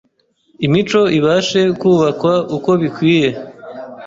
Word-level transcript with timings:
imico 0.65 1.01
ibashe 1.17 1.61
kubakwa 1.79 2.33
uko 2.55 2.69
bikwiye 2.81 3.29